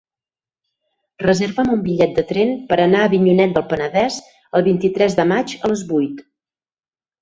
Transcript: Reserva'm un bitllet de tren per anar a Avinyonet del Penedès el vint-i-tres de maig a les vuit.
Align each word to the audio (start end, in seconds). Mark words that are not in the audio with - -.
Reserva'm 1.23 1.69
un 1.75 1.83
bitllet 1.83 2.17
de 2.21 2.25
tren 2.33 2.55
per 2.73 2.81
anar 2.87 3.03
a 3.05 3.11
Avinyonet 3.13 3.55
del 3.61 3.69
Penedès 3.77 4.21
el 4.61 4.69
vint-i-tres 4.73 5.23
de 5.25 5.31
maig 5.37 5.59
a 5.67 5.75
les 5.77 5.89
vuit. 5.97 6.31